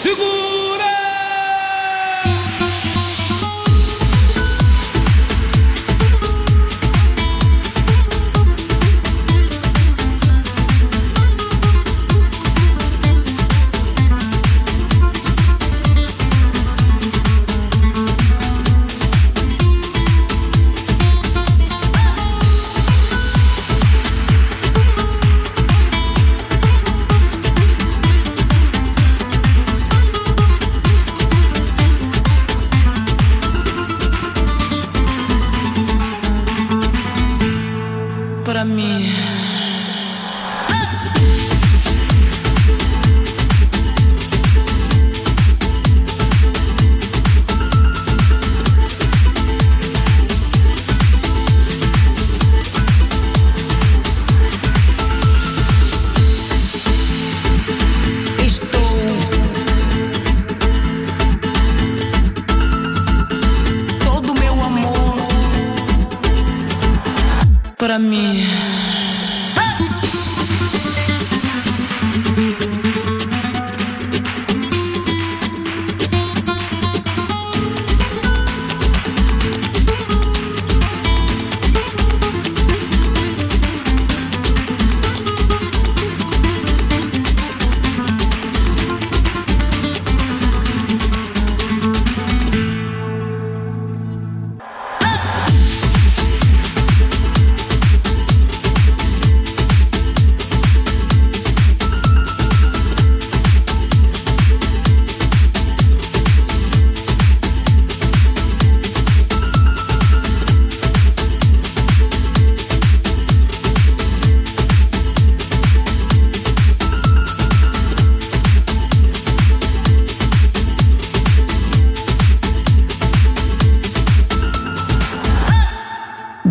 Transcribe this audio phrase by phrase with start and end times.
[0.00, 0.22] すご
[0.56, 0.59] い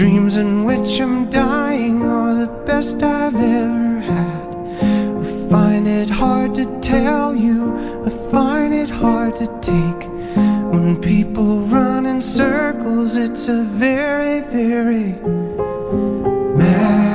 [0.00, 4.48] dreams in which I'm dying are the best I've ever had.
[5.20, 10.08] I find it hard to tell you, I find it hard to take.
[10.72, 15.12] When people run in circles, it's a very, very
[16.56, 17.09] mad.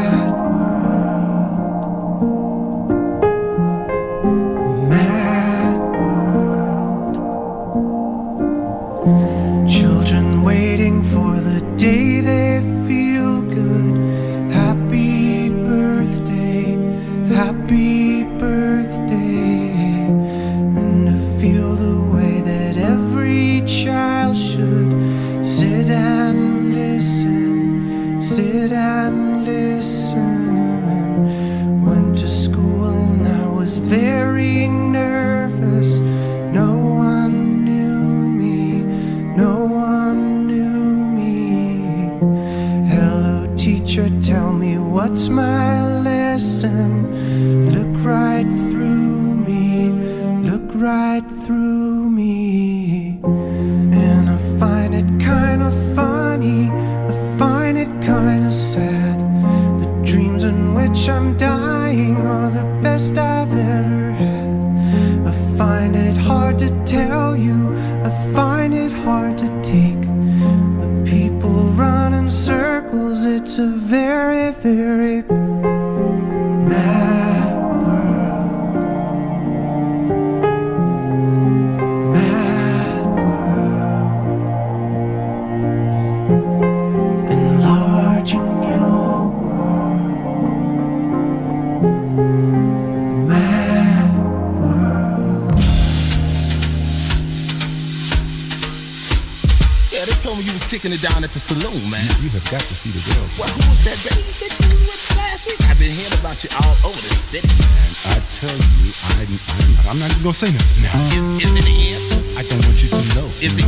[100.76, 102.04] kicking it down at the saloon, man.
[102.20, 103.24] You, you have got to see the girl.
[103.40, 105.56] Well, who was that baby that you was with last week?
[105.72, 107.88] I've been hearing about you all over the city, man.
[108.12, 111.00] I tell you, I, I, am not even gonna say nothing now.
[111.40, 111.96] Is, is it here?
[112.36, 113.28] I don't want you to know.
[113.40, 113.64] Is it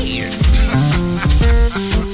[0.00, 0.32] here?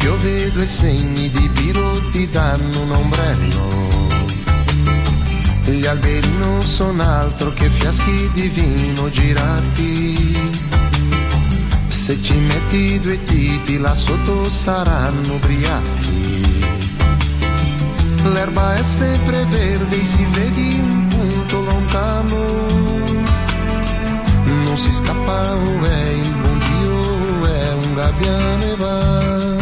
[0.00, 3.68] piove due segni di biro ti danno un ombrello.
[5.64, 10.52] Gli alberi non sono altro che fiaschi di vino girati.
[11.88, 16.64] Se ci metti due tipi là sotto saranno ubriachi.
[18.32, 22.44] L'erba è sempre verde, si vedi un punto lontano.
[24.64, 29.59] Non si scappa o è il buon Dio, è un gabbiane va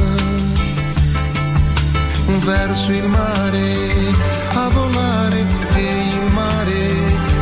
[2.37, 4.13] verso il mare
[4.55, 6.87] a volare e il mare.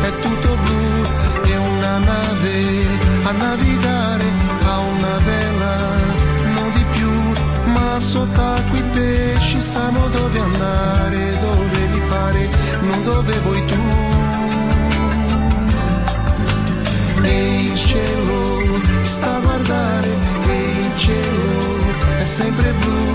[0.03, 1.03] È tutto blu
[1.45, 2.87] e una nave
[3.25, 4.25] a navigare
[4.65, 5.77] a una vela
[6.55, 7.11] non di più
[7.73, 12.49] ma sott'acqua i pesci sanno dove andare dove li pare
[12.83, 13.85] non dove vuoi tu.
[17.23, 20.11] E il cielo sta a guardare
[20.49, 21.77] e il cielo
[22.19, 23.06] è sempre blu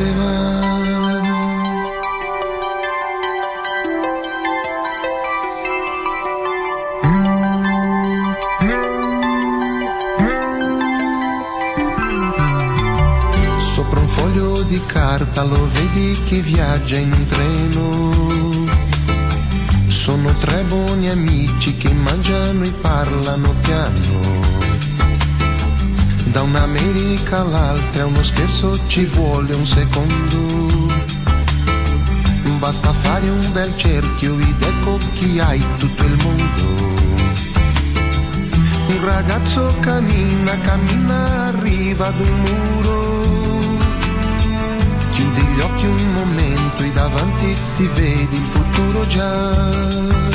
[0.00, 0.58] chissà dove va
[13.74, 18.10] Sopra un foglio di carta lo vedi che viaggia in treno.
[19.86, 24.69] Sono tre buoni amici che mangiano e parlano piano.
[26.32, 30.86] Da un'America all'altra uno scherzo ci vuole un secondo.
[32.58, 36.88] Basta fare un bel cerchio ed ecco chi hai tutto il mondo.
[38.86, 43.78] Un ragazzo cammina, cammina, arriva ad un muro.
[45.10, 50.29] Chiudi gli occhi un momento e davanti si vede il futuro già.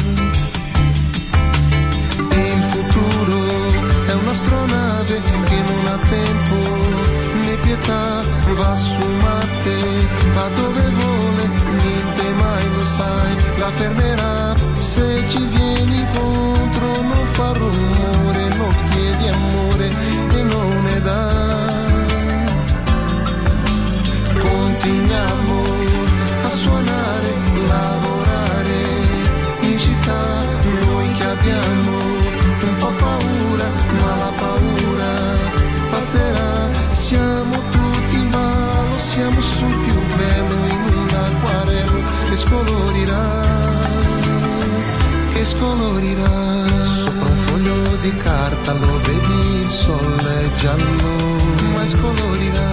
[13.75, 19.87] Fermerà se ci vieni incontro, non fa rumore, non chiedi amore
[20.37, 21.23] e non ne dà.
[24.39, 25.57] Continuiamo
[26.43, 27.29] a suonare,
[27.67, 28.79] lavorare
[29.61, 30.23] in città,
[30.85, 31.97] noi che abbiamo
[32.69, 33.67] un po' paura,
[33.99, 35.11] ma la paura
[35.89, 36.24] passerà,
[45.45, 46.67] che scolorirà.
[47.05, 51.35] Sopra un foglio di carta lo vedi il sole giallo,
[51.73, 52.71] ma scolorirà.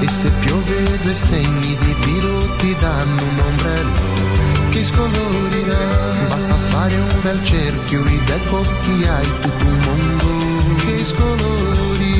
[0.00, 6.28] E se piove due segni di biro ti danno un ombrello che scolorirà.
[6.28, 12.19] Basta fare un bel cerchio ed ecco chi hai tutto un mondo che scolorirà.